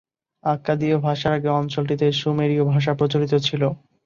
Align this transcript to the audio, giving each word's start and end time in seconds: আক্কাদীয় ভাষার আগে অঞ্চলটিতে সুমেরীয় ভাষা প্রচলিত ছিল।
আক্কাদীয় 0.43 0.97
ভাষার 0.99 1.33
আগে 1.33 1.49
অঞ্চলটিতে 1.59 2.05
সুমেরীয় 2.19 2.63
ভাষা 2.71 2.91
প্রচলিত 2.99 3.33
ছিল। 3.47 3.61